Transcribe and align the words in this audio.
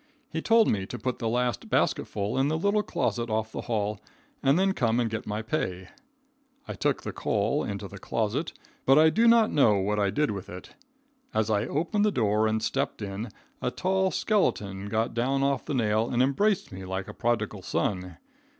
He 0.31 0.41
told 0.41 0.67
me 0.67 0.87
to 0.87 0.97
put 0.97 1.19
the 1.19 1.29
last 1.29 1.69
basketful 1.69 2.35
in 2.35 2.47
the 2.47 2.57
little 2.57 2.81
closet 2.81 3.29
off 3.29 3.51
the 3.51 3.61
hall 3.61 3.99
and 4.41 4.57
then 4.57 4.73
come 4.73 4.99
and 4.99 5.11
get 5.11 5.27
my 5.27 5.43
pay. 5.43 5.89
I 6.67 6.73
took 6.73 7.03
the 7.03 7.13
coal 7.13 7.63
into 7.63 7.87
the 7.87 7.99
closet, 7.99 8.51
but 8.83 8.97
I 8.97 9.11
do 9.11 9.27
not 9.27 9.51
know 9.51 9.75
what 9.77 9.99
I 9.99 10.09
did 10.09 10.31
with 10.31 10.49
it. 10.49 10.71
As 11.35 11.51
I 11.51 11.67
opened 11.67 12.03
the 12.03 12.11
door 12.11 12.47
and 12.47 12.63
stepped 12.63 13.03
in, 13.03 13.29
a 13.61 13.69
tall 13.69 14.09
skeleton 14.09 14.87
got 14.89 15.13
down 15.13 15.43
off 15.43 15.65
the 15.65 15.75
nail 15.75 16.09
and 16.09 16.23
embraced 16.23 16.71
me 16.71 16.83
like 16.83 17.07
a 17.07 17.13
prodigal 17.13 17.61
son. 17.61 18.17